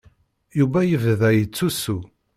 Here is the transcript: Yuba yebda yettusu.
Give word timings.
Yuba 0.59 0.79
yebda 0.89 1.29
yettusu. 1.37 1.97